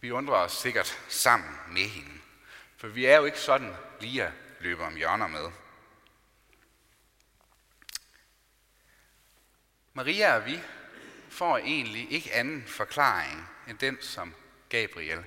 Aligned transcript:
Vi 0.00 0.10
undrer 0.10 0.34
os 0.34 0.52
sikkert 0.52 1.04
sammen 1.08 1.58
med 1.68 1.82
hende. 1.82 2.20
For 2.76 2.88
vi 2.88 3.04
er 3.04 3.16
jo 3.16 3.24
ikke 3.24 3.40
sådan 3.40 3.74
lige 4.00 4.24
at 4.24 4.32
løbe 4.60 4.84
om 4.84 4.96
hjørner 4.96 5.26
med. 5.26 5.50
Maria 9.92 10.36
og 10.36 10.46
vi 10.46 10.60
får 11.28 11.58
egentlig 11.58 12.12
ikke 12.12 12.34
anden 12.34 12.64
forklaring 12.66 13.48
end 13.68 13.78
den, 13.78 13.98
som 14.00 14.34
Gabriel 14.68 15.24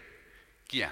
giver. 0.70 0.90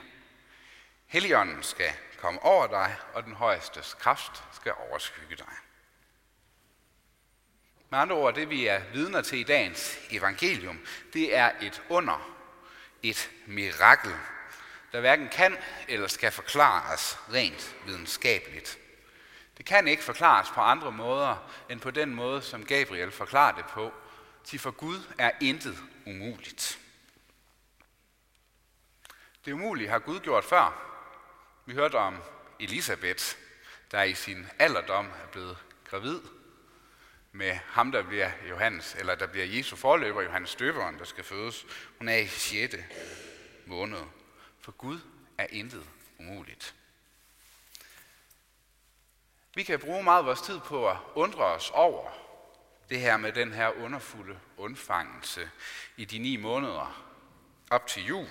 Helligånden 1.05 1.63
skal 1.63 1.91
komme 2.17 2.43
over 2.43 2.67
dig, 2.67 2.95
og 3.13 3.23
den 3.23 3.35
højestes 3.35 3.93
kraft 3.93 4.43
skal 4.53 4.73
overskygge 4.89 5.35
dig. 5.35 5.53
Med 7.89 7.99
andre 7.99 8.15
ord, 8.15 8.35
det 8.35 8.49
vi 8.49 8.67
er 8.67 8.81
vidner 8.93 9.21
til 9.21 9.39
i 9.39 9.43
dagens 9.43 9.97
evangelium, 10.11 10.79
det 11.13 11.35
er 11.35 11.51
et 11.61 11.81
under, 11.89 12.38
et 13.03 13.31
mirakel, 13.45 14.15
der 14.91 14.99
hverken 14.99 15.29
kan 15.29 15.57
eller 15.87 16.07
skal 16.07 16.31
forklares 16.31 17.19
rent 17.33 17.75
videnskabeligt. 17.85 18.79
Det 19.57 19.65
kan 19.65 19.87
ikke 19.87 20.03
forklares 20.03 20.49
på 20.49 20.61
andre 20.61 20.91
måder, 20.91 21.49
end 21.69 21.79
på 21.79 21.91
den 21.91 22.15
måde, 22.15 22.41
som 22.41 22.65
Gabriel 22.65 23.11
forklarer 23.11 23.55
det 23.55 23.65
på, 23.65 23.93
til 24.43 24.59
for 24.59 24.71
Gud 24.71 25.03
er 25.17 25.31
intet 25.41 25.77
umuligt. 26.05 26.79
Det 29.45 29.51
umulige 29.51 29.89
har 29.89 29.99
Gud 29.99 30.19
gjort 30.19 30.45
før. 30.45 30.85
Vi 31.65 31.73
hørte 31.73 31.95
om 31.95 32.17
Elisabeth, 32.59 33.23
der 33.91 34.03
i 34.03 34.13
sin 34.13 34.47
alderdom 34.59 35.05
er 35.05 35.27
blevet 35.31 35.57
gravid 35.89 36.19
med 37.31 37.59
ham, 37.65 37.91
der 37.91 38.03
bliver 38.03 38.31
Johannes, 38.49 38.95
eller 38.99 39.15
der 39.15 39.27
bliver 39.27 39.45
Jesu 39.45 39.75
forløber, 39.75 40.21
Johannes 40.21 40.55
Døberen, 40.55 40.99
der 40.99 41.05
skal 41.05 41.23
fødes. 41.23 41.65
Hun 41.97 42.09
er 42.09 42.17
i 42.17 42.27
6. 42.27 42.75
måned. 43.65 44.01
For 44.61 44.71
Gud 44.71 44.99
er 45.37 45.47
intet 45.49 45.83
umuligt. 46.19 46.75
Vi 49.55 49.63
kan 49.63 49.79
bruge 49.79 50.03
meget 50.03 50.19
af 50.19 50.25
vores 50.25 50.41
tid 50.41 50.59
på 50.59 50.89
at 50.89 50.97
undre 51.15 51.45
os 51.45 51.71
over 51.73 52.11
det 52.89 52.99
her 52.99 53.17
med 53.17 53.31
den 53.31 53.53
her 53.53 53.69
underfulde 53.69 54.39
undfangelse 54.57 55.49
i 55.97 56.05
de 56.05 56.19
ni 56.19 56.37
måneder 56.37 57.05
op 57.69 57.87
til 57.87 58.05
jul. 58.05 58.27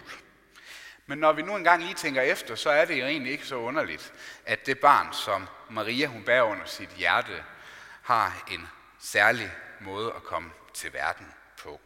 Men 1.06 1.19
når 1.19 1.33
vi 1.33 1.42
nu 1.42 1.56
engang 1.56 1.83
lige 1.83 1.94
tænker 1.94 2.22
efter, 2.22 2.55
så 2.55 2.70
er 2.70 2.84
det 2.84 2.97
egentlig 2.97 3.33
ikke 3.33 3.47
så 3.47 3.56
underligt, 3.56 4.12
at 4.47 4.67
det 4.67 4.78
barn, 4.78 5.12
som 5.12 5.48
Maria 5.70 6.06
hun 6.06 6.25
bærer 6.25 6.42
under 6.42 6.67
sit 6.67 6.91
hjerte, 6.91 7.44
har 8.03 8.47
en 8.50 8.69
særlig 8.98 9.52
måde 9.80 10.12
at 10.12 10.22
komme 10.22 10.50
til 10.74 10.92
verden 10.92 11.27
på. 11.62 11.80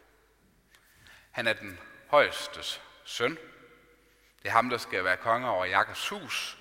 Han 1.31 1.47
er 1.47 1.53
den 1.53 1.79
højestes 2.09 2.81
søn. 3.03 3.37
Det 4.41 4.49
er 4.49 4.51
ham, 4.51 4.69
der 4.69 4.77
skal 4.77 5.03
være 5.03 5.17
konge 5.17 5.49
over 5.49 5.65
Jakobs 5.65 6.09
hus, 6.09 6.57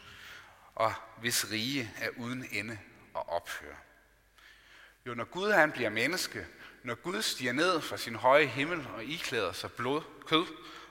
og 0.74 0.94
hvis 1.18 1.50
rige 1.50 1.90
er 2.00 2.08
uden 2.16 2.48
ende 2.52 2.78
og 3.14 3.28
ophør. 3.28 3.74
Jo, 5.06 5.14
når 5.14 5.24
Gud 5.24 5.52
han 5.52 5.72
bliver 5.72 5.90
menneske, 5.90 6.46
når 6.82 6.94
Gud 6.94 7.22
stiger 7.22 7.52
ned 7.52 7.80
fra 7.80 7.96
sin 7.96 8.14
høje 8.14 8.46
himmel 8.46 8.86
og 8.94 9.04
iklæder 9.04 9.52
sig 9.52 9.72
blod, 9.72 10.02
kød 10.26 10.46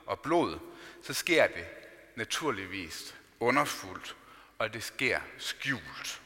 og 0.06 0.20
blod, 0.20 0.60
så 1.04 1.14
sker 1.14 1.48
det 1.48 1.68
naturligvis 2.16 3.16
underfuldt, 3.40 4.16
og 4.58 4.74
det 4.74 4.84
sker 4.84 5.20
skjult 5.38 6.22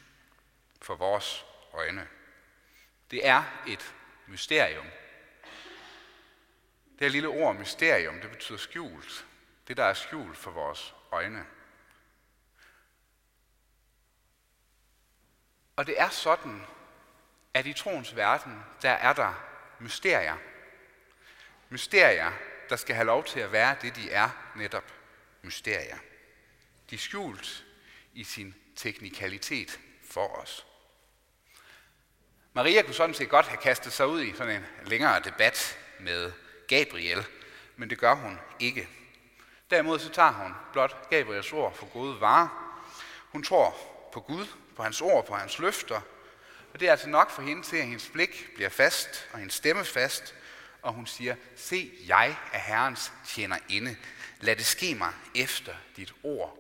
for 0.82 0.96
vores 0.96 1.46
øjne. 1.74 2.08
Det 3.12 3.28
er 3.28 3.44
et 3.68 3.96
mysterium. 4.28 4.86
Det 6.92 7.02
her 7.02 7.10
lille 7.10 7.28
ord 7.28 7.56
mysterium, 7.56 8.22
det 8.22 8.32
betyder 8.32 8.58
skjult. 8.58 9.26
Det, 9.68 9.78
der 9.78 9.84
er 9.84 9.94
skjult 9.94 10.38
for 10.38 10.52
vores 10.52 10.96
øjne. 11.12 11.46
Og 15.76 15.88
det 15.88 16.02
er 16.02 16.10
sådan, 16.10 16.62
at 17.54 17.66
i 17.66 17.74
troens 17.74 18.16
verden, 18.16 18.64
der 18.82 18.92
er 18.92 19.14
der 19.14 19.34
mysterier. 19.80 20.38
Mysterier, 21.70 22.32
der 22.70 22.76
skal 22.76 22.96
have 22.96 23.06
lov 23.06 23.24
til 23.24 23.40
at 23.40 23.52
være 23.52 23.78
det, 23.82 23.96
de 23.96 24.12
er, 24.12 24.30
netop 24.56 24.94
mysterier. 25.42 25.98
De 26.90 26.96
er 26.96 27.00
skjult 27.00 27.66
i 28.14 28.24
sin 28.24 28.56
teknikalitet 28.76 29.80
for 30.10 30.28
os. 30.28 30.66
Maria 32.56 32.82
kunne 32.82 32.94
sådan 32.94 33.16
set 33.16 33.30
godt 33.30 33.46
have 33.46 33.58
kastet 33.58 33.94
sig 33.94 34.08
ud 34.08 34.22
i 34.22 34.34
sådan 34.38 34.56
en 34.56 34.66
længere 34.86 35.20
debat 35.20 35.78
med 36.00 36.32
Gabriel, 36.68 37.26
men 37.76 37.90
det 37.90 37.98
gør 37.98 38.16
hun 38.16 38.40
ikke. 38.60 38.88
Derimod 39.72 40.00
så 40.00 40.10
tager 40.10 40.32
hun 40.32 40.54
blot 40.74 41.10
Gabriels 41.10 41.54
ord 41.54 41.76
for 41.76 41.86
gode 41.86 42.22
varer. 42.22 42.48
Hun 43.32 43.44
tror 43.44 43.78
på 44.14 44.20
Gud, 44.20 44.46
på 44.76 44.84
hans 44.84 45.02
ord, 45.02 45.28
på 45.28 45.36
hans 45.36 45.60
løfter, 45.60 46.02
og 46.74 46.80
det 46.80 46.88
er 46.88 46.92
altså 46.92 47.10
nok 47.10 47.32
for 47.32 47.42
hende 47.42 47.64
til, 47.64 47.78
at 47.78 47.86
hendes 47.86 48.10
blik 48.10 48.50
bliver 48.56 48.70
fast, 48.70 49.28
og 49.34 49.40
hendes 49.40 49.56
stemme 49.56 49.86
fast, 49.86 50.36
og 50.82 50.94
hun 50.94 51.08
siger, 51.08 51.36
se, 51.56 51.92
jeg 52.08 52.38
er 52.54 52.60
Herrens 52.60 53.12
tjener 53.28 53.58
inde. 53.70 53.96
Lad 54.40 54.56
det 54.56 54.66
ske 54.66 54.96
mig 54.96 55.14
efter 55.36 55.74
dit 55.98 56.14
ord. 56.24 56.58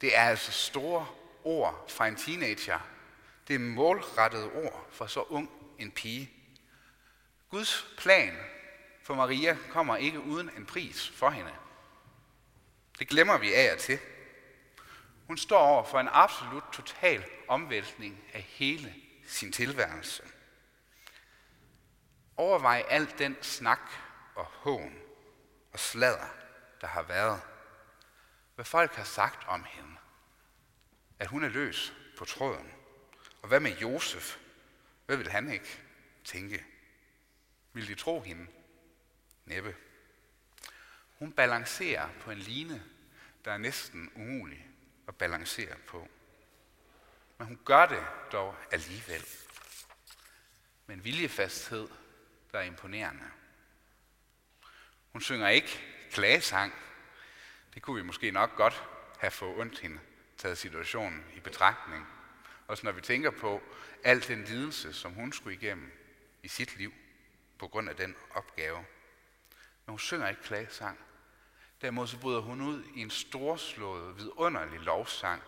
Det 0.00 0.16
er 0.16 0.22
altså 0.22 0.52
store 0.52 1.06
ord 1.44 1.86
fra 1.88 2.06
en 2.06 2.16
teenager, 2.16 2.78
det 3.48 3.60
målrettede 3.60 4.52
ord 4.52 4.86
for 4.90 5.06
så 5.06 5.22
ung 5.22 5.50
en 5.78 5.90
pige. 5.90 6.30
Guds 7.50 7.94
plan 7.98 8.36
for 9.02 9.14
Maria 9.14 9.56
kommer 9.70 9.96
ikke 9.96 10.20
uden 10.20 10.50
en 10.56 10.66
pris 10.66 11.08
for 11.08 11.30
hende. 11.30 11.54
Det 12.98 13.08
glemmer 13.08 13.38
vi 13.38 13.54
af 13.54 13.72
og 13.72 13.78
til. 13.78 13.98
Hun 15.26 15.36
står 15.36 15.58
over 15.58 15.84
for 15.84 16.00
en 16.00 16.08
absolut 16.12 16.64
total 16.72 17.24
omvæltning 17.48 18.24
af 18.32 18.42
hele 18.42 18.94
sin 19.26 19.52
tilværelse. 19.52 20.22
Overvej 22.36 22.84
alt 22.88 23.18
den 23.18 23.36
snak 23.42 23.80
og 24.34 24.44
hån 24.44 24.94
og 25.72 25.78
sladder, 25.78 26.28
der 26.80 26.86
har 26.86 27.02
været. 27.02 27.40
Hvad 28.54 28.64
folk 28.64 28.94
har 28.94 29.04
sagt 29.04 29.48
om 29.48 29.64
hende. 29.64 29.96
At 31.18 31.26
hun 31.26 31.44
er 31.44 31.48
løs 31.48 31.92
på 32.18 32.24
tråden. 32.24 32.72
Og 33.42 33.48
hvad 33.48 33.60
med 33.60 33.76
Josef? 33.76 34.38
Hvad 35.06 35.16
vil 35.16 35.30
han 35.30 35.52
ikke 35.52 35.80
tænke? 36.24 36.64
Vil 37.72 37.88
de 37.88 37.94
tro 37.94 38.20
hende? 38.20 38.46
Næppe. 39.44 39.76
Hun 41.18 41.32
balancerer 41.32 42.08
på 42.20 42.30
en 42.30 42.38
line, 42.38 42.82
der 43.44 43.52
er 43.52 43.58
næsten 43.58 44.10
umulig 44.14 44.66
at 45.08 45.16
balancere 45.16 45.76
på. 45.86 46.08
Men 47.38 47.46
hun 47.46 47.60
gør 47.64 47.86
det 47.86 48.06
dog 48.32 48.56
alligevel. 48.72 49.26
Med 50.86 50.96
en 50.96 51.04
viljefasthed, 51.04 51.88
der 52.52 52.58
er 52.58 52.62
imponerende. 52.62 53.24
Hun 55.12 55.20
synger 55.20 55.48
ikke 55.48 55.80
klagesang. 56.10 56.72
Det 57.74 57.82
kunne 57.82 57.96
vi 57.96 58.06
måske 58.06 58.30
nok 58.30 58.56
godt 58.56 58.84
have 59.18 59.30
fået 59.30 59.60
ondt 59.60 59.78
hende, 59.78 60.00
taget 60.38 60.58
situationen 60.58 61.24
i 61.34 61.40
betragtning. 61.40 62.19
Også 62.70 62.86
når 62.86 62.92
vi 62.92 63.00
tænker 63.00 63.30
på 63.30 63.62
al 64.04 64.28
den 64.28 64.44
lidelse, 64.44 64.92
som 64.92 65.12
hun 65.12 65.32
skulle 65.32 65.56
igennem 65.56 65.92
i 66.42 66.48
sit 66.48 66.76
liv 66.76 66.92
på 67.58 67.68
grund 67.68 67.88
af 67.88 67.96
den 67.96 68.16
opgave. 68.30 68.76
Men 69.86 69.92
hun 69.92 69.98
synger 69.98 70.28
ikke 70.28 70.42
klagesang. 70.42 70.98
Derimod 71.82 72.06
så 72.06 72.18
bryder 72.18 72.40
hun 72.40 72.60
ud 72.60 72.84
i 72.94 73.00
en 73.00 73.10
storslået, 73.10 74.16
vidunderlig 74.16 74.80
lovsang, 74.80 75.42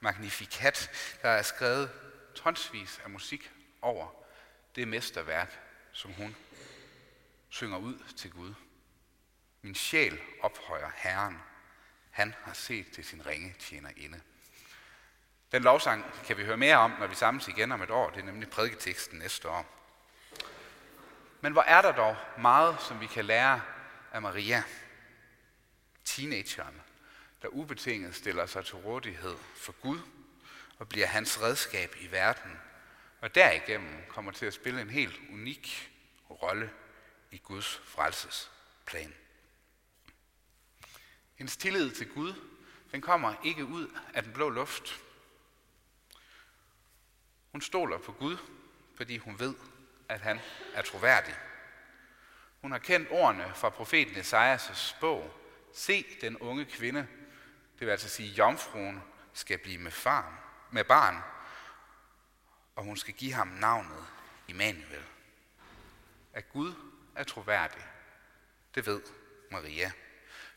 Magnificat, 0.00 0.90
der 1.22 1.28
er 1.28 1.42
skrevet 1.42 1.90
tonsvis 2.34 3.00
af 3.04 3.10
musik 3.10 3.50
over 3.82 4.24
det 4.76 4.88
mesterværk, 4.88 5.60
som 5.92 6.12
hun 6.12 6.36
synger 7.48 7.78
ud 7.78 7.98
til 8.16 8.30
Gud. 8.30 8.54
Min 9.62 9.74
sjæl 9.74 10.20
ophøjer 10.40 10.90
Herren. 10.94 11.38
Han 12.10 12.34
har 12.42 12.52
set 12.52 12.90
til 12.92 13.04
sin 13.04 13.26
ringe 13.26 13.54
tjener 13.58 13.90
inde. 13.96 14.20
Den 15.52 15.62
lovsang 15.62 16.04
kan 16.24 16.36
vi 16.36 16.44
høre 16.44 16.56
mere 16.56 16.76
om, 16.76 16.90
når 16.98 17.06
vi 17.06 17.14
samles 17.14 17.48
igen 17.48 17.72
om 17.72 17.82
et 17.82 17.90
år. 17.90 18.10
Det 18.10 18.20
er 18.20 18.24
nemlig 18.24 18.50
prædiketeksten 18.50 19.18
næste 19.18 19.48
år. 19.48 19.66
Men 21.40 21.52
hvor 21.52 21.62
er 21.62 21.82
der 21.82 21.92
dog 21.92 22.16
meget, 22.38 22.76
som 22.80 23.00
vi 23.00 23.06
kan 23.06 23.24
lære 23.24 23.62
af 24.12 24.22
Maria, 24.22 24.62
teenageren, 26.04 26.82
der 27.42 27.48
ubetinget 27.48 28.14
stiller 28.14 28.46
sig 28.46 28.64
til 28.64 28.76
rådighed 28.76 29.36
for 29.56 29.72
Gud 29.72 30.00
og 30.78 30.88
bliver 30.88 31.06
hans 31.06 31.42
redskab 31.42 31.96
i 32.00 32.10
verden, 32.10 32.58
og 33.20 33.34
derigennem 33.34 34.02
kommer 34.08 34.32
til 34.32 34.46
at 34.46 34.54
spille 34.54 34.82
en 34.82 34.90
helt 34.90 35.20
unik 35.32 35.92
rolle 36.30 36.70
i 37.30 37.38
Guds 37.38 37.80
frelsesplan. 37.84 39.14
Hendes 41.34 41.56
tillid 41.56 41.90
til 41.90 42.08
Gud, 42.08 42.34
den 42.92 43.00
kommer 43.00 43.34
ikke 43.44 43.64
ud 43.64 43.98
af 44.14 44.22
den 44.22 44.32
blå 44.32 44.50
luft. 44.50 45.00
Hun 47.52 47.60
stoler 47.60 47.98
på 47.98 48.12
Gud, 48.12 48.36
fordi 48.96 49.18
hun 49.18 49.38
ved, 49.38 49.54
at 50.08 50.20
han 50.20 50.40
er 50.74 50.82
troværdig. 50.82 51.34
Hun 52.60 52.72
har 52.72 52.78
kendt 52.78 53.08
ordene 53.10 53.52
fra 53.54 53.68
profeten 53.68 54.16
Esajas' 54.16 54.96
bog, 55.00 55.34
se 55.74 56.06
den 56.20 56.38
unge 56.38 56.64
kvinde, 56.64 57.06
det 57.78 57.86
vil 57.86 57.90
altså 57.90 58.08
sige 58.08 58.28
jomfruen, 58.28 59.02
skal 59.32 59.58
blive 59.58 59.78
med, 59.78 59.90
far, 59.90 60.38
med 60.70 60.84
barn, 60.84 61.22
og 62.76 62.84
hun 62.84 62.96
skal 62.96 63.14
give 63.14 63.32
ham 63.32 63.48
navnet 63.48 64.06
Immanuel. 64.48 65.04
At 66.32 66.48
Gud 66.48 66.74
er 67.14 67.24
troværdig, 67.24 67.86
det 68.74 68.86
ved 68.86 69.02
Maria, 69.50 69.92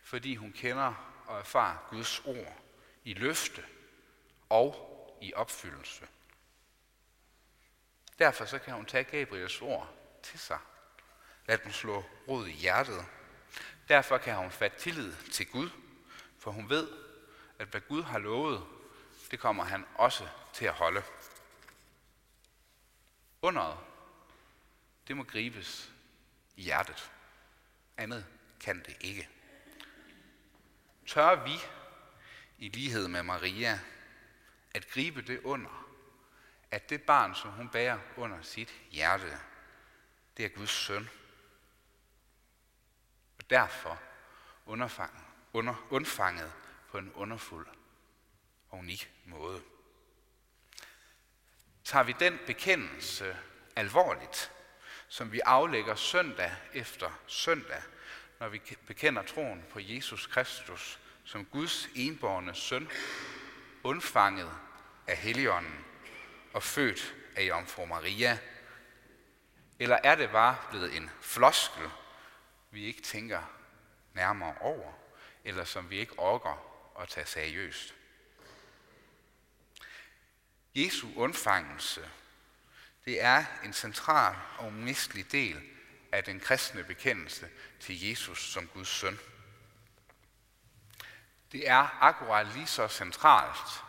fordi 0.04 0.36
hun 0.36 0.52
kender 0.52 1.24
og 1.28 1.40
erfarer 1.40 1.88
Guds 1.90 2.20
ord 2.26 2.64
i 3.04 3.14
løfte 3.14 3.66
og 4.50 4.88
i 5.22 5.34
opfyldelse. 5.34 6.08
Derfor 8.22 8.46
så 8.46 8.60
kan 8.60 8.74
hun 8.74 8.86
tage 8.86 9.04
Gabriels 9.04 9.62
ord 9.62 9.96
til 10.24 10.40
sig. 10.40 10.60
Lad 11.46 11.58
dem 11.58 11.72
slå 11.72 12.04
rod 12.28 12.48
i 12.48 12.52
hjertet. 12.52 13.06
Derfor 13.88 14.18
kan 14.18 14.36
hun 14.36 14.52
fatte 14.52 14.80
tillid 14.80 15.14
til 15.32 15.48
Gud, 15.48 15.70
for 16.40 16.52
hun 16.52 16.70
ved, 16.70 16.92
at 17.60 17.68
hvad 17.68 17.82
Gud 17.82 18.04
har 18.04 18.20
lovet, 18.20 18.68
det 19.32 19.40
kommer 19.40 19.64
han 19.64 19.86
også 19.96 20.28
til 20.54 20.66
at 20.66 20.74
holde. 20.74 21.04
Underet, 23.42 23.78
det 25.08 25.18
må 25.18 25.24
gribes 25.24 25.92
i 26.56 26.62
hjertet. 26.62 27.12
Andet 27.98 28.26
kan 28.60 28.80
det 28.80 28.98
ikke. 29.00 29.30
Tør 31.08 31.44
vi, 31.44 31.56
i 32.58 32.70
lighed 32.70 33.08
med 33.08 33.24
Maria, 33.24 33.80
at 34.74 34.88
gribe 34.88 35.22
det 35.22 35.42
under, 35.44 35.81
at 36.72 36.90
det 36.90 37.02
barn, 37.02 37.36
som 37.36 37.52
hun 37.52 37.70
bærer 37.70 38.00
under 38.18 38.42
sit 38.42 38.74
hjerte, 38.92 39.40
det 40.38 40.46
er 40.46 40.50
Guds 40.50 40.70
søn. 40.70 41.10
Og 43.38 43.50
derfor 43.50 44.00
underfanget, 44.66 45.24
under, 45.54 45.88
undfanget 45.90 46.54
på 46.90 46.98
en 46.98 47.14
underfuld 47.14 47.68
og 48.70 48.78
unik 48.78 49.12
måde. 49.26 49.62
Tager 51.84 52.04
vi 52.04 52.16
den 52.20 52.40
bekendelse 52.46 53.38
alvorligt, 53.76 54.52
som 55.08 55.32
vi 55.32 55.40
aflægger 55.40 55.96
søndag 55.96 56.52
efter 56.74 57.20
søndag, 57.28 57.84
når 58.40 58.50
vi 58.50 58.62
bekender 58.88 59.24
troen 59.24 59.66
på 59.70 59.80
Jesus 59.80 60.28
Kristus 60.28 61.00
som 61.24 61.46
Guds 61.46 61.90
enborne 61.96 62.56
søn, 62.56 62.90
undfanget 63.84 64.52
af 65.08 65.18
Helligånden 65.18 65.86
og 66.54 66.64
født 66.64 67.16
af 67.36 67.44
Jomfru 67.44 67.86
Maria? 67.86 68.40
Eller 69.80 70.00
er 70.04 70.16
det 70.16 70.32
bare 70.32 70.58
blevet 70.70 70.96
en 70.96 71.10
floskel, 71.22 71.90
vi 72.72 72.86
ikke 72.86 73.02
tænker 73.02 73.42
nærmere 74.14 74.56
over, 74.60 74.94
eller 75.44 75.64
som 75.64 75.90
vi 75.90 76.00
ikke 76.00 76.20
orker 76.20 76.66
at 77.00 77.10
tage 77.10 77.26
seriøst? 77.26 77.96
Jesu 80.76 81.08
undfangelse, 81.16 82.10
det 83.06 83.22
er 83.22 83.46
en 83.64 83.74
central 83.74 84.36
og 84.58 84.68
umistelig 84.68 85.32
del 85.32 85.62
af 86.12 86.24
den 86.24 86.40
kristne 86.40 86.84
bekendelse 86.84 87.50
til 87.80 88.10
Jesus 88.10 88.52
som 88.52 88.68
Guds 88.68 88.88
søn. 88.88 89.20
Det 91.52 91.70
er 91.70 92.04
akkurat 92.04 92.48
lige 92.48 92.68
så 92.68 92.88
centralt, 92.88 93.84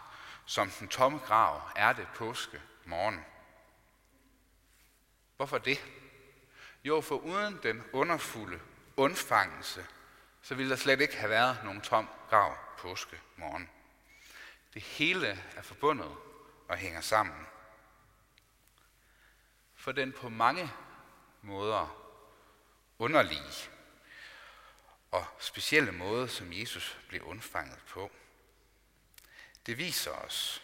som 0.46 0.70
den 0.70 0.88
tomme 0.88 1.18
grav 1.18 1.62
er 1.76 1.92
det 1.92 2.08
påske 2.14 2.62
morgen. 2.84 3.24
Hvorfor 5.36 5.58
det? 5.58 5.84
Jo, 6.84 7.00
for 7.00 7.16
uden 7.16 7.60
den 7.62 7.82
underfulde 7.92 8.60
undfangelse, 8.96 9.86
så 10.42 10.54
ville 10.54 10.70
der 10.70 10.76
slet 10.76 11.00
ikke 11.00 11.16
have 11.16 11.30
været 11.30 11.64
nogen 11.64 11.80
tom 11.80 12.08
grav 12.30 12.56
påske 12.78 13.20
morgen. 13.36 13.70
Det 14.74 14.82
hele 14.82 15.28
er 15.56 15.62
forbundet 15.62 16.16
og 16.68 16.76
hænger 16.76 17.00
sammen. 17.00 17.46
For 19.74 19.92
den 19.92 20.12
på 20.12 20.28
mange 20.28 20.70
måder 21.42 22.02
underlige 22.98 23.70
og 25.10 25.26
specielle 25.38 25.92
måde, 25.92 26.28
som 26.28 26.52
Jesus 26.52 26.98
blev 27.08 27.22
undfanget 27.22 27.78
på. 27.88 28.10
Det 29.66 29.78
viser 29.78 30.10
os, 30.10 30.62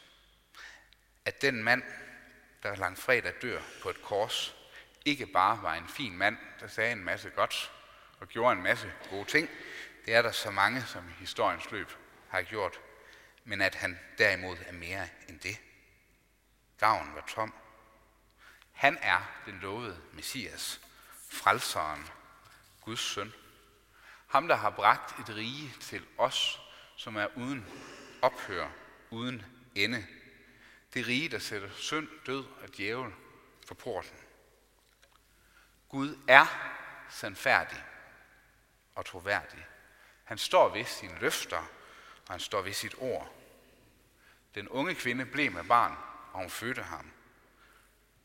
at 1.25 1.43
den 1.43 1.63
mand, 1.65 1.83
der 2.63 2.77
langfredag 2.77 3.35
dør 3.43 3.63
på 3.83 3.91
et 3.91 4.03
kors, 4.03 4.55
ikke 5.05 5.27
bare 5.27 5.63
var 5.63 5.75
en 5.75 5.89
fin 5.89 6.17
mand, 6.17 6.37
der 6.61 6.69
sagde 6.69 6.93
en 6.93 7.05
masse 7.05 7.31
godt 7.31 7.73
og 8.21 8.29
gjorde 8.29 8.53
en 8.53 8.63
masse 8.63 8.93
gode 9.11 9.25
ting. 9.25 9.49
Det 10.05 10.15
er 10.15 10.23
der 10.23 10.33
så 10.33 10.51
mange, 10.51 10.85
som 10.87 11.09
i 11.09 11.13
historiens 11.13 11.71
løb 11.71 11.93
har 12.29 12.43
gjort, 12.43 12.81
men 13.45 13.61
at 13.61 13.75
han 13.75 13.99
derimod 14.19 14.57
er 14.67 14.73
mere 14.73 15.09
end 15.29 15.41
det. 15.41 15.61
Graven 16.81 17.15
var 17.15 17.25
tom. 17.29 17.55
Han 18.73 18.99
er 19.03 19.43
den 19.47 19.59
lovede 19.59 20.01
Messias, 20.13 20.81
frelseren, 21.31 22.09
Guds 22.81 23.01
søn. 23.01 23.33
Ham, 24.27 24.49
der 24.49 24.57
har 24.57 24.71
bragt 24.71 25.19
et 25.19 25.37
rige 25.37 25.75
til 25.81 26.07
os, 26.19 26.61
som 26.97 27.17
er 27.17 27.27
uden 27.37 27.67
ophør, 28.23 28.69
uden 29.11 29.45
ende. 29.75 30.07
Det 30.95 31.07
rige, 31.07 31.29
der 31.29 31.39
sætter 31.39 31.71
synd, 31.75 32.09
død 32.27 32.45
og 32.63 32.77
djævel 32.77 33.13
for 33.67 33.75
porten. 33.75 34.19
Gud 35.89 36.19
er 36.29 36.47
sandfærdig 37.11 37.85
og 38.95 39.07
troværdig. 39.07 39.67
Han 40.25 40.39
står 40.39 40.69
ved 40.69 40.85
sine 40.85 41.19
løfter, 41.21 41.71
og 42.27 42.35
han 42.35 42.41
står 42.41 42.63
ved 42.63 42.73
sit 42.73 42.95
ord. 42.99 43.35
Den 44.55 44.69
unge 44.69 44.95
kvinde 44.95 45.27
blev 45.27 45.53
med 45.53 45.65
barn, 45.65 45.97
og 46.33 46.41
hun 46.41 46.51
fødte 46.51 46.83
ham. 46.83 47.11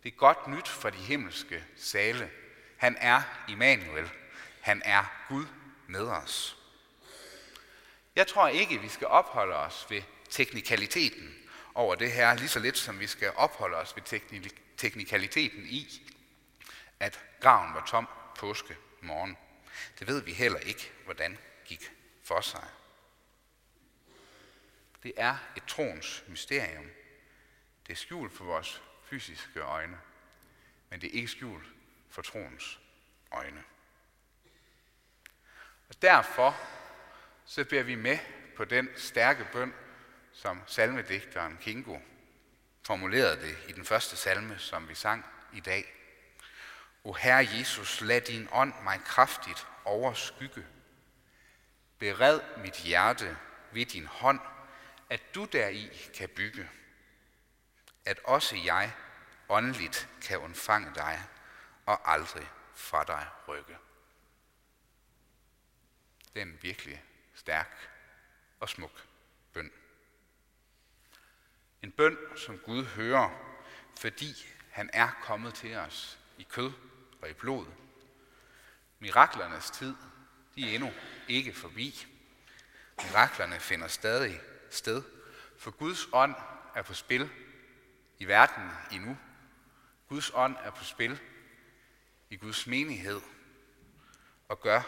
Det 0.03 0.13
er 0.13 0.17
godt 0.17 0.47
nyt 0.47 0.67
for 0.67 0.89
de 0.89 0.97
himmelske 0.97 1.65
sale. 1.75 2.31
Han 2.77 2.97
er 2.99 3.21
Immanuel. 3.47 4.11
Han 4.61 4.81
er 4.85 5.25
Gud 5.29 5.45
med 5.87 6.07
os. 6.07 6.57
Jeg 8.15 8.27
tror 8.27 8.47
ikke, 8.47 8.81
vi 8.81 8.87
skal 8.87 9.07
opholde 9.07 9.55
os 9.55 9.85
ved 9.89 10.01
teknikaliteten 10.33 11.35
over 11.75 11.95
det 11.95 12.11
her, 12.11 12.35
lige 12.35 12.47
så 12.47 12.59
lidt 12.59 12.77
som 12.77 12.99
vi 12.99 13.07
skal 13.07 13.31
opholde 13.35 13.77
os 13.77 13.95
ved 13.95 14.21
teknikaliteten 14.77 15.65
i, 15.65 16.11
at 16.99 17.19
graven 17.39 17.73
var 17.73 17.85
tom 17.85 18.07
påske 18.39 18.77
morgen. 19.01 19.37
Det 19.99 20.07
ved 20.07 20.21
vi 20.21 20.33
heller 20.33 20.59
ikke, 20.59 20.91
hvordan 21.05 21.37
gik 21.65 21.91
for 22.23 22.41
sig. 22.41 22.67
Det 25.03 25.13
er 25.17 25.37
et 25.57 25.63
troens 25.67 26.23
mysterium. 26.27 26.89
Det 27.87 27.93
er 27.93 27.97
skjult 27.97 28.33
for 28.33 28.43
vores 28.45 28.81
fysiske 29.03 29.59
øjne, 29.59 29.97
men 30.89 31.01
det 31.01 31.09
er 31.09 31.13
ikke 31.13 31.27
skjult 31.27 31.65
for 32.09 32.21
troens 32.21 32.79
øjne. 33.31 33.63
Og 35.89 36.01
derfor 36.01 36.57
så 37.45 37.65
beder 37.65 37.83
vi 37.83 37.95
med 37.95 38.17
på 38.55 38.65
den 38.65 38.89
stærke 38.95 39.47
bøn, 39.53 39.73
som 40.33 40.61
salmedigteren 40.67 41.57
Kingo 41.61 41.99
formulerede 42.85 43.41
det 43.41 43.57
i 43.67 43.71
den 43.71 43.85
første 43.85 44.15
salme, 44.15 44.59
som 44.59 44.89
vi 44.89 44.95
sang 44.95 45.25
i 45.53 45.59
dag. 45.59 45.93
O 47.03 47.13
Herre 47.13 47.47
Jesus, 47.57 48.01
lad 48.01 48.21
din 48.21 48.47
ånd 48.51 48.73
mig 48.83 48.99
kraftigt 49.05 49.67
overskygge. 49.85 50.65
Bered 51.99 52.41
mit 52.57 52.75
hjerte 52.75 53.37
ved 53.71 53.85
din 53.85 54.05
hånd, 54.05 54.39
at 55.09 55.35
du 55.35 55.45
deri 55.45 56.09
kan 56.13 56.29
bygge. 56.29 56.69
At 58.05 58.19
også 58.23 58.55
jeg 58.55 58.93
åndeligt 59.49 60.09
kan 60.21 60.39
undfange 60.39 60.91
dig 60.95 61.19
og 61.85 62.11
aldrig 62.11 62.49
fra 62.75 63.03
dig 63.03 63.27
rykke. 63.47 63.77
Det 66.33 66.41
er 66.41 66.45
en 66.45 66.59
virkelig 66.61 67.03
stærk 67.33 67.89
og 68.59 68.69
smuk. 68.69 69.12
En 71.83 71.91
bøn, 71.91 72.17
som 72.35 72.57
Gud 72.57 72.83
hører, 72.83 73.29
fordi 73.99 74.33
han 74.69 74.89
er 74.93 75.09
kommet 75.21 75.53
til 75.53 75.75
os 75.75 76.19
i 76.37 76.43
kød 76.43 76.71
og 77.21 77.29
i 77.29 77.33
blod. 77.33 77.65
Miraklernes 78.99 79.69
tid, 79.69 79.95
de 80.55 80.69
er 80.69 80.75
endnu 80.75 80.91
ikke 81.27 81.53
forbi. 81.53 82.07
Miraklerne 83.03 83.59
finder 83.59 83.87
stadig 83.87 84.41
sted, 84.69 85.03
for 85.57 85.71
Guds 85.71 86.07
ånd 86.13 86.35
er 86.75 86.81
på 86.81 86.93
spil 86.93 87.29
i 88.19 88.25
verden 88.25 88.69
endnu. 88.91 89.17
Guds 90.09 90.31
ånd 90.33 90.55
er 90.63 90.71
på 90.71 90.83
spil 90.83 91.19
i 92.29 92.35
Guds 92.35 92.67
menighed 92.67 93.21
og 94.47 94.61
gør 94.61 94.81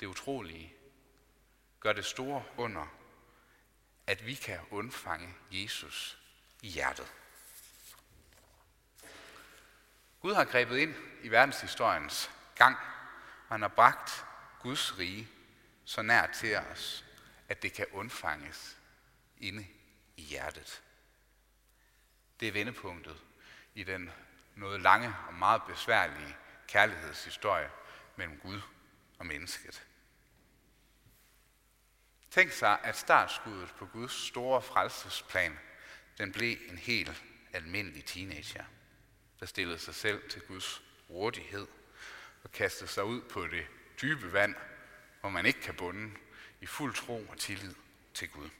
det 0.00 0.06
utrolige, 0.06 0.74
gør 1.80 1.92
det 1.92 2.04
store 2.04 2.44
under, 2.56 2.86
at 4.06 4.26
vi 4.26 4.34
kan 4.34 4.58
undfange 4.70 5.34
Jesus 5.50 6.18
i 6.62 6.68
hjertet. 6.68 7.12
Gud 10.20 10.34
har 10.34 10.44
grebet 10.44 10.78
ind 10.78 10.94
i 11.22 11.28
verdenshistoriens 11.28 12.30
gang, 12.54 12.76
og 13.48 13.54
han 13.54 13.60
har 13.60 13.68
bragt 13.68 14.24
Guds 14.60 14.98
rige 14.98 15.28
så 15.84 16.02
nær 16.02 16.26
til 16.26 16.56
os, 16.56 17.04
at 17.48 17.62
det 17.62 17.72
kan 17.72 17.86
undfanges 17.92 18.76
inde 19.38 19.66
i 20.16 20.22
hjertet. 20.22 20.82
Det 22.40 22.48
er 22.48 22.52
vendepunktet 22.52 23.16
i 23.74 23.84
den 23.84 24.10
noget 24.54 24.80
lange 24.80 25.14
og 25.26 25.34
meget 25.34 25.62
besværlige 25.68 26.36
kærlighedshistorie 26.68 27.70
mellem 28.16 28.38
Gud 28.38 28.60
og 29.18 29.26
mennesket. 29.26 29.86
Tænk 32.34 32.52
sig, 32.52 32.80
at 32.84 32.96
startskuddet 32.96 33.74
på 33.78 33.86
Guds 33.86 34.12
store 34.12 34.62
frelsesplan, 34.62 35.58
den 36.18 36.32
blev 36.32 36.56
en 36.68 36.78
helt 36.78 37.24
almindelig 37.52 38.04
teenager, 38.04 38.64
der 39.40 39.46
stillede 39.46 39.78
sig 39.78 39.94
selv 39.94 40.30
til 40.30 40.42
Guds 40.42 40.82
rådighed 41.10 41.66
og 42.44 42.52
kastede 42.52 42.90
sig 42.90 43.04
ud 43.04 43.20
på 43.22 43.46
det 43.46 43.66
dybe 44.02 44.32
vand, 44.32 44.54
hvor 45.20 45.28
man 45.30 45.46
ikke 45.46 45.60
kan 45.60 45.74
bunde 45.74 46.16
i 46.60 46.66
fuld 46.66 46.94
tro 46.94 47.26
og 47.28 47.38
tillid 47.38 47.74
til 48.14 48.30
Gud. 48.30 48.50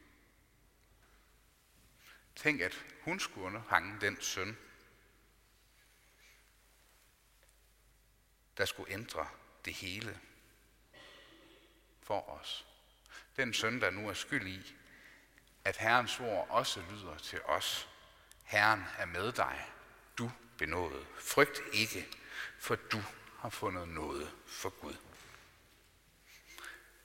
Tænk, 2.36 2.60
at 2.60 2.84
hun 3.02 3.20
skulle 3.20 3.46
underhange 3.46 4.00
den 4.00 4.20
søn, 4.20 4.58
der 8.56 8.64
skulle 8.64 8.92
ændre 8.92 9.28
det 9.64 9.74
hele 9.74 10.20
for 12.02 12.28
os. 12.28 12.66
Den 13.36 13.54
søn, 13.54 13.80
der 13.80 13.90
nu 13.90 14.08
er 14.08 14.14
skyld 14.14 14.46
i, 14.46 14.74
at 15.64 15.76
Herrens 15.76 16.20
ord 16.20 16.46
også 16.50 16.82
lyder 16.90 17.18
til 17.18 17.40
os. 17.42 17.88
Herren 18.44 18.84
er 18.98 19.06
med 19.06 19.32
dig. 19.32 19.66
Du 20.18 20.30
benådet. 20.58 21.06
Frygt 21.20 21.60
ikke, 21.72 22.08
for 22.58 22.74
du 22.74 23.02
har 23.38 23.48
fundet 23.48 23.88
noget 23.88 24.30
for 24.46 24.68
Gud. 24.68 24.94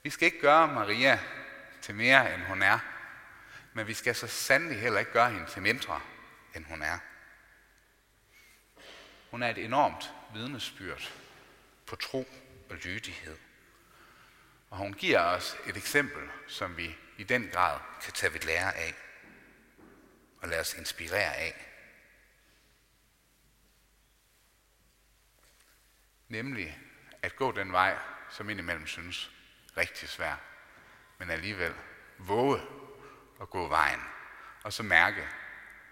Vi 0.02 0.10
skal 0.10 0.26
ikke 0.26 0.40
gøre 0.40 0.68
Maria 0.68 1.20
til 1.82 1.94
mere, 1.94 2.34
end 2.34 2.42
hun 2.42 2.62
er, 2.62 2.78
men 3.72 3.86
vi 3.86 3.94
skal 3.94 4.14
så 4.14 4.26
sandelig 4.26 4.80
heller 4.80 5.00
ikke 5.00 5.12
gøre 5.12 5.30
hende 5.30 5.50
til 5.50 5.62
mindre, 5.62 6.00
end 6.54 6.64
hun 6.64 6.82
er. 6.82 6.98
Hun 9.30 9.42
er 9.42 9.48
et 9.48 9.58
enormt 9.58 10.10
vidnesbyrd 10.34 11.12
på 11.86 11.96
tro 11.96 12.28
og 12.70 12.76
lydighed. 12.76 13.36
Og 14.70 14.76
hun 14.76 14.92
giver 14.92 15.20
os 15.20 15.56
et 15.66 15.76
eksempel, 15.76 16.30
som 16.48 16.76
vi 16.76 16.96
i 17.18 17.24
den 17.24 17.48
grad 17.52 17.80
kan 18.02 18.12
tage 18.12 18.32
ved 18.32 18.40
lære 18.40 18.76
af 18.76 18.94
og 20.42 20.48
lade 20.48 20.60
os 20.60 20.74
inspirere 20.74 21.36
af. 21.36 21.66
Nemlig 26.28 26.78
at 27.22 27.36
gå 27.36 27.52
den 27.52 27.72
vej, 27.72 27.98
som 28.30 28.50
indimellem 28.50 28.86
synes 28.86 29.30
rigtig 29.76 30.08
svær, 30.08 30.36
men 31.18 31.30
alligevel 31.30 31.74
våge 32.18 32.60
at 33.40 33.50
gå 33.50 33.68
vejen, 33.68 34.00
og 34.62 34.72
så 34.72 34.82
mærke, 34.82 35.28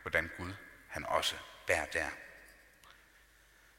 hvordan 0.03 0.31
Gud 0.37 0.53
han 0.89 1.07
også 1.07 1.37
bærer 1.67 1.87
der. 1.87 2.09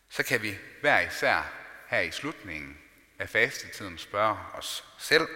Så 0.09 0.23
kan 0.23 0.41
vi 0.41 0.57
hver 0.81 0.99
især 0.99 1.53
her 1.87 1.99
i 1.99 2.11
slutningen 2.11 2.88
af 3.19 3.29
fastetiden 3.29 3.97
spørge 3.97 4.37
os 4.53 4.83
selv, 4.97 5.27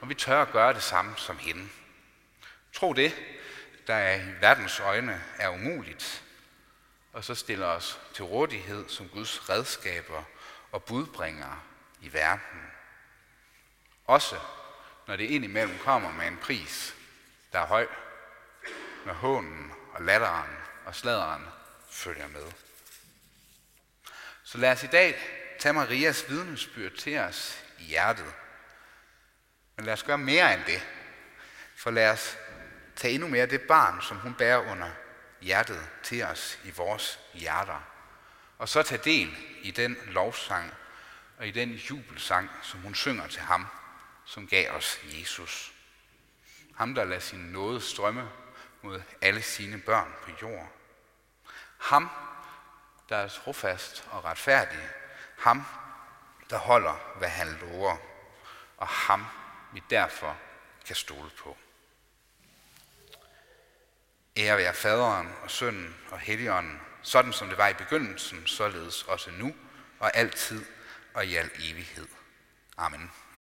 om 0.00 0.08
vi 0.08 0.14
tør 0.14 0.42
at 0.42 0.52
gøre 0.52 0.74
det 0.74 0.82
samme 0.82 1.14
som 1.16 1.38
hende. 1.38 1.68
Tro 2.72 2.92
det, 2.92 3.16
der 3.86 4.14
i 4.14 4.40
verdens 4.40 4.80
øjne 4.80 5.22
er 5.38 5.48
umuligt, 5.48 6.24
og 7.12 7.24
så 7.24 7.34
stiller 7.34 7.66
os 7.66 8.00
til 8.14 8.24
rådighed 8.24 8.88
som 8.88 9.08
Guds 9.08 9.50
redskaber 9.50 10.22
og 10.72 10.84
budbringere 10.84 11.60
i 12.00 12.12
verden. 12.12 12.70
Også 14.06 14.38
når 15.06 15.16
det 15.16 15.24
indimellem 15.24 15.78
kommer 15.78 16.12
med 16.12 16.26
en 16.26 16.38
pris, 16.42 16.94
der 17.52 17.58
er 17.58 17.66
høj, 17.66 17.86
når 19.06 19.12
hånen 19.12 19.72
og 19.92 20.02
latteren 20.02 20.56
og 20.84 20.94
sladeren 20.94 21.44
følger 21.90 22.28
med. 22.28 22.52
Så 24.42 24.58
lad 24.58 24.72
os 24.72 24.82
i 24.82 24.86
dag 24.86 25.41
tage 25.62 25.72
Marias 25.72 26.28
vidnesbyrd 26.28 26.92
til 26.92 27.18
os 27.18 27.64
i 27.78 27.82
hjertet. 27.82 28.34
Men 29.76 29.84
lad 29.84 29.92
os 29.92 30.02
gøre 30.02 30.18
mere 30.18 30.54
end 30.54 30.64
det. 30.64 30.86
For 31.76 31.90
lad 31.90 32.10
os 32.10 32.38
tage 32.96 33.14
endnu 33.14 33.28
mere 33.28 33.46
det 33.46 33.62
barn, 33.62 34.02
som 34.02 34.16
hun 34.16 34.34
bærer 34.34 34.70
under 34.70 34.90
hjertet 35.40 35.88
til 36.02 36.22
os 36.22 36.58
i 36.64 36.70
vores 36.70 37.20
hjerter. 37.34 37.80
Og 38.58 38.68
så 38.68 38.82
tage 38.82 39.00
del 39.04 39.36
i 39.62 39.70
den 39.70 39.96
lovsang 40.06 40.74
og 41.38 41.46
i 41.46 41.50
den 41.50 41.70
jubelsang, 41.70 42.50
som 42.62 42.80
hun 42.80 42.94
synger 42.94 43.26
til 43.26 43.42
ham, 43.42 43.66
som 44.24 44.46
gav 44.46 44.70
os 44.70 45.00
Jesus. 45.04 45.72
Ham, 46.76 46.94
der 46.94 47.04
lader 47.04 47.20
sin 47.20 47.40
nåde 47.40 47.80
strømme 47.80 48.28
mod 48.82 49.02
alle 49.20 49.42
sine 49.42 49.78
børn 49.78 50.14
på 50.22 50.30
jord. 50.42 50.72
Ham, 51.78 52.10
der 53.08 53.16
er 53.16 53.28
trofast 53.28 54.08
og 54.10 54.24
retfærdig. 54.24 54.88
Ham, 55.42 55.64
der 56.50 56.58
holder, 56.58 57.14
hvad 57.18 57.28
han 57.28 57.58
lover. 57.60 57.96
Og 58.76 58.88
ham, 58.88 59.26
vi 59.72 59.82
derfor 59.90 60.36
kan 60.86 60.96
stole 60.96 61.30
på. 61.38 61.56
Ære 64.36 64.56
være 64.56 64.74
faderen 64.74 65.28
og 65.42 65.50
sønnen 65.50 65.96
og 66.10 66.18
helligånden, 66.18 66.80
sådan 67.02 67.32
som 67.32 67.48
det 67.48 67.58
var 67.58 67.68
i 67.68 67.74
begyndelsen, 67.74 68.46
således 68.46 69.02
også 69.02 69.30
nu 69.30 69.54
og 69.98 70.16
altid 70.16 70.64
og 71.14 71.26
i 71.26 71.36
al 71.36 71.50
evighed. 71.58 72.08
Amen. 72.76 73.10